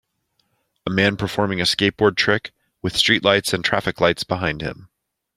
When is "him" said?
4.63-4.89